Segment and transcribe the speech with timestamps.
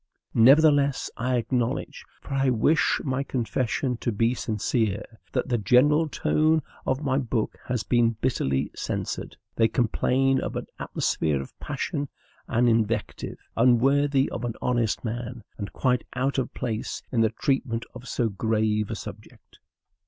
[0.33, 6.63] Nevertheless, I acknowledge for I wish my confession to be sincere that the general tone
[6.87, 9.37] of my book has been bitterly censured.
[9.57, 12.09] They complain of an atmosphere of passion
[12.47, 17.85] and invective unworthy of an honest man, and quite out of place in the treatment
[17.93, 19.59] of so grave a subject.